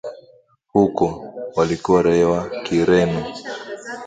huko, 0.73 1.33
walikuwa 1.55 2.01
raia 2.01 2.27
wa 2.27 2.49
kireno 2.49 3.25